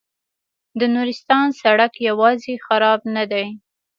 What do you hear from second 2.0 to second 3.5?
یوازې خراب نه دی.